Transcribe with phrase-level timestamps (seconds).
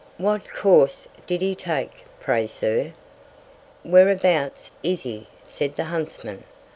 [0.17, 2.93] What Course did he take, pray, Sir?
[3.83, 6.43] Whereabouts is he, said the Huntsman?